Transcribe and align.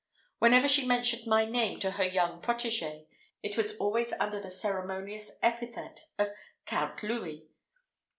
Whenever 0.39 0.67
she 0.67 0.87
mentioned 0.87 1.27
my 1.27 1.45
name 1.45 1.77
to 1.79 1.91
her 1.91 2.03
young 2.03 2.41
protégée, 2.41 3.05
it 3.43 3.55
was 3.55 3.77
always 3.77 4.11
under 4.19 4.41
the 4.41 4.49
ceremonious 4.49 5.29
epithet 5.43 6.07
of 6.17 6.29
Count 6.65 7.03
Louis. 7.03 7.45